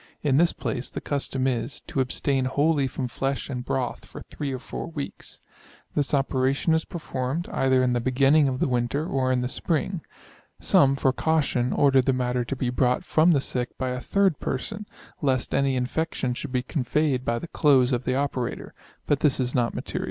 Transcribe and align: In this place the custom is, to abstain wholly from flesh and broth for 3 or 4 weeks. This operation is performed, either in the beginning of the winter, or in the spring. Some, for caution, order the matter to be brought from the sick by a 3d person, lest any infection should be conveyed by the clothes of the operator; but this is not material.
In 0.23 0.37
this 0.37 0.51
place 0.51 0.89
the 0.89 0.99
custom 0.99 1.45
is, 1.45 1.81
to 1.81 2.01
abstain 2.01 2.45
wholly 2.45 2.87
from 2.87 3.07
flesh 3.07 3.51
and 3.51 3.63
broth 3.63 4.03
for 4.03 4.23
3 4.31 4.51
or 4.51 4.57
4 4.57 4.87
weeks. 4.89 5.41
This 5.93 6.11
operation 6.15 6.73
is 6.73 6.85
performed, 6.85 7.47
either 7.49 7.83
in 7.83 7.93
the 7.93 7.99
beginning 8.01 8.47
of 8.47 8.59
the 8.59 8.67
winter, 8.67 9.05
or 9.05 9.31
in 9.31 9.41
the 9.41 9.47
spring. 9.47 10.01
Some, 10.59 10.95
for 10.95 11.13
caution, 11.13 11.71
order 11.71 12.01
the 12.01 12.13
matter 12.13 12.43
to 12.43 12.55
be 12.55 12.71
brought 12.71 13.03
from 13.03 13.29
the 13.33 13.39
sick 13.39 13.77
by 13.77 13.89
a 13.89 13.99
3d 13.99 14.39
person, 14.39 14.87
lest 15.21 15.53
any 15.53 15.75
infection 15.75 16.33
should 16.33 16.51
be 16.51 16.63
conveyed 16.63 17.23
by 17.23 17.37
the 17.37 17.47
clothes 17.47 17.91
of 17.91 18.03
the 18.03 18.15
operator; 18.15 18.73
but 19.05 19.19
this 19.19 19.39
is 19.39 19.53
not 19.53 19.75
material. 19.75 19.99